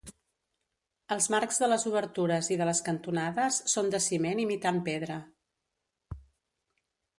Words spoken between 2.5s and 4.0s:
i de les cantonades són